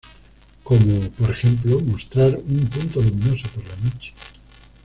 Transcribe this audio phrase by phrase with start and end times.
[0.63, 4.11] Cómo, por ejemplo, mostrar un punto luminoso por la noche.